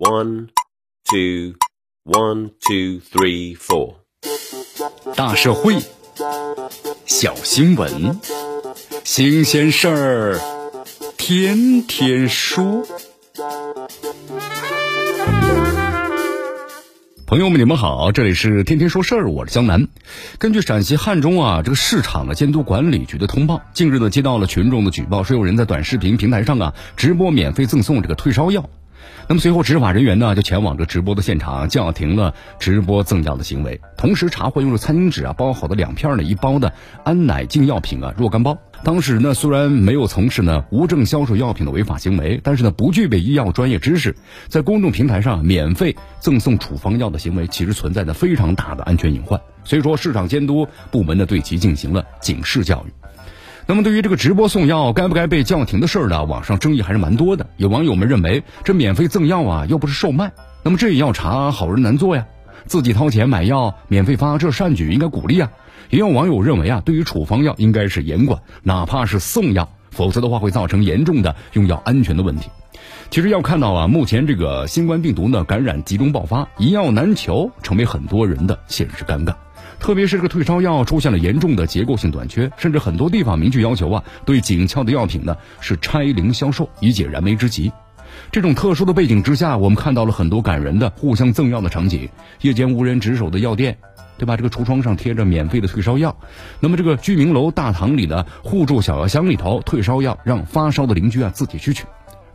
[0.00, 0.48] One,
[1.04, 1.56] two,
[2.04, 3.96] one, two, three, four。
[5.14, 5.76] 大社会，
[7.04, 8.18] 小新闻，
[9.04, 10.40] 新鲜事儿，
[11.18, 12.86] 天天说。
[17.26, 19.86] 朋友们，你们好，这里是天天说事儿，我是江南。
[20.38, 28.70] 根据陕西汉中啊这个市场的监督管理局的通报，近日呢接到了群众的举报，说有人在短视频平台上啊直播免费赠送这个退烧药。
[29.28, 36.72] 那么随后，执法人员呢就前往这直播的现场，叫停了直播赠药的行为，同时查获用了餐巾纸啊包好的两片呢一包的
[37.04, 38.58] 安乃净药品啊若干包。
[38.82, 44.16] 当事人呢虽然没有从事呢无证销售药品的违法行为，但是呢不具备医药专业知识，
[44.48, 49.40] 在公众平台上免费赠送处方药的行为，其实存在着非常大的安全隐患。
[49.62, 52.92] 所以说，市场监督部门呢对其进行了警示教育。
[53.70, 56.24] 那么，对于这个直播送药该不该被叫停的事儿呢？
[56.24, 57.46] 网上争议还是蛮多的。
[57.56, 60.32] 有网友们认为，这免费赠药啊，又不是售卖，
[60.64, 62.26] 那么这也要查好人难做呀。
[62.66, 65.52] 自己掏钱买药，免费发，这善举应该鼓励啊。
[65.88, 72.50] 也有网友认为啊，对于处方药应该是严管，哪怕是送药，否则的话会造成严重的用药安全的问题。
[73.10, 79.32] 其实要看到啊，目前这个新冠病毒呢感染集中爆发，一药难求，成为很多人的现实尴尬。
[79.80, 87.72] 特别是这个退烧药出现了严重的结构性短缺，甚至很多地方明确要求啊，对紧俏的药品呢是拆零销售，以解燃眉之急。
[88.30, 92.08] 这种特殊的背景之下，我们看到了很多感人的互相赠药的场景。
[92.42, 93.78] 夜间无人值守的药店，
[94.18, 94.36] 对吧？
[94.36, 96.14] 这个橱窗上贴着免费的退烧药。
[96.60, 101.84] 那么这个居民楼大堂里的互助小药箱里头，退烧药让发烧的邻居啊自己去取。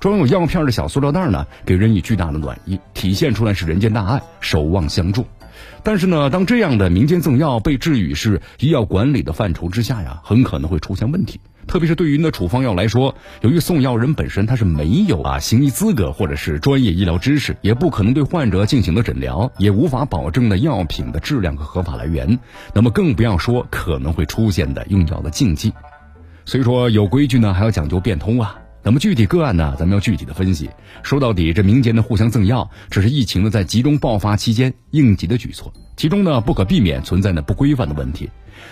[0.00, 5.26] 装有药片的小塑料袋呢，给人以巨大的暖意，体现出来是人间大爱，守望相助。
[5.82, 11.40] 但是呢，当这样的民间赠药被置于是医药管理的范畴之下呀，很可能会出现问题。
[11.66, 22.38] 特别是对于那处方药来说，由于送药人本身他是没有啊行医资格或者是专业医疗知识，也不可能对患者进行的诊疗，也无法保证的药品的质量和合法来源。
[22.74, 25.72] 那么更不要说可能会出现的用药的禁忌。
[26.44, 28.58] 所以说，有规矩呢，还要讲究变通啊。
[28.84, 30.68] 那么具体个案呢，咱们要具体的分析。
[31.02, 38.28] 说到底，这民间的互相赠药，只是疫情呢在集中爆发期间应急的举措，其中呢不可避免存在呢不规范的问题。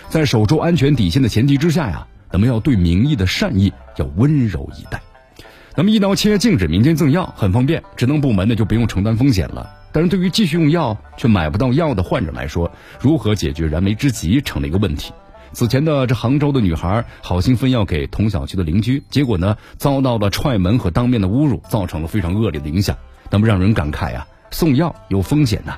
[0.09, 5.01] 在守住安全底线的前提之下呀，咱们要对民意的善意要温柔以待。
[5.75, 9.67] 那么一刀切禁止民间赠药很方便，职能部门呢就不用承担风险了。
[9.91, 15.11] 但是对于继续用药却买不到药的患者来说，如何解决燃眉之急成了一个问题。
[15.53, 22.97] 此前的这杭州的女孩好心分药给同小区的邻居，结果呢遭到了踹门和当面的侮辱，造成了非常恶劣的影响。
[23.29, 25.77] 那么让人感慨啊，送药有风险呐。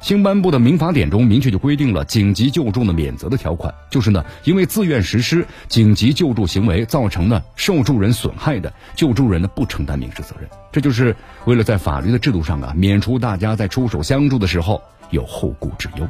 [0.00, 10.48] 新颁布的民法典中明确就规定了紧急救助的免责的条款，就是呢因为自愿实施紧急救助行为造成呢受助人损害的，救助人呢不承担民事责任。
[10.72, 16.08] 这就是为了在法律的制度上啊免除大家在出手相助的时候有后顾之忧。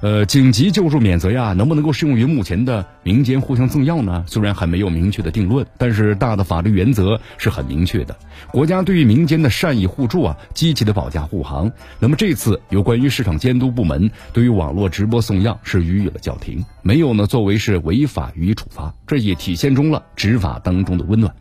[0.00, 4.22] 呃，紧急救助免责呀，能不能够适用于目前的民间互相赠药呢？
[4.28, 8.16] 虽然还没有明确的定论，但是大的法律原则是很明确的。
[8.52, 11.72] 国家对于民间的善意互助啊，积极的保驾护航。
[11.98, 21.34] 那么这次有关于市场监督部门对于网络直播送药是予以了叫停，没有呢作为是违法予以处罚，这也体现中了执法当中的温暖。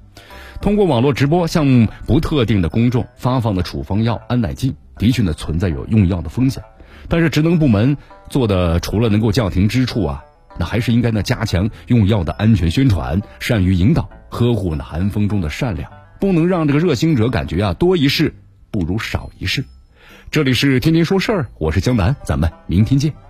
[0.62, 6.64] 通过网络直播向不特定的公众发放的处方药安乃近，的确呢存在有用药的风险。
[7.10, 7.98] 但是职能部门
[8.30, 10.24] 做的除了能够叫停之处啊，
[10.60, 18.34] 那还是应该呢加强用药的安全宣传，善于引导，呵护呢寒风中的善良，不能让这个热心者感觉啊多一事
[18.72, 19.64] 不如少一事。
[20.30, 23.27] 这里是天天说事儿，我是江南，咱们明天见。